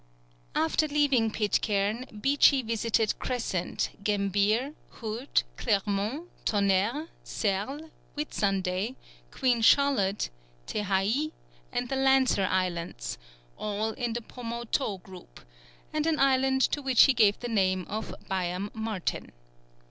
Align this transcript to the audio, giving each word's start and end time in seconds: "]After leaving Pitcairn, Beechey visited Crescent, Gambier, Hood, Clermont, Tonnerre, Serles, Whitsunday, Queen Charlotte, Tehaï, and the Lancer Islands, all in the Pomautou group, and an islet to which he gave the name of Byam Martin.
"]After 0.65 0.87
leaving 0.87 1.29
Pitcairn, 1.29 2.05
Beechey 2.19 2.63
visited 2.63 3.19
Crescent, 3.19 3.91
Gambier, 4.03 4.73
Hood, 4.93 5.43
Clermont, 5.57 6.27
Tonnerre, 6.43 7.09
Serles, 7.23 7.91
Whitsunday, 8.17 8.95
Queen 9.29 9.61
Charlotte, 9.61 10.31
Tehaï, 10.65 11.33
and 11.71 11.87
the 11.89 11.95
Lancer 11.95 12.47
Islands, 12.49 13.19
all 13.59 13.91
in 13.91 14.13
the 14.13 14.21
Pomautou 14.21 15.03
group, 15.03 15.41
and 15.93 16.07
an 16.07 16.17
islet 16.17 16.61
to 16.61 16.81
which 16.81 17.03
he 17.03 17.13
gave 17.13 17.39
the 17.39 17.47
name 17.47 17.85
of 17.87 18.15
Byam 18.27 18.71
Martin. 18.73 19.31